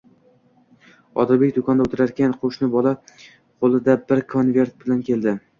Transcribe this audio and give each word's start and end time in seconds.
Odilbek 1.23 1.53
do'konda 1.57 1.85
o'tirarkan, 1.89 2.35
qo'shni 2.45 2.71
bola 2.79 2.97
qo'lida 3.11 4.01
bir 4.11 4.27
konvert 4.37 4.77
bilan 4.83 5.09
keldi: 5.13 5.37